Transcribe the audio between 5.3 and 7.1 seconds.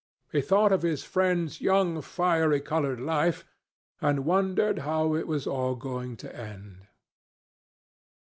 all going to end.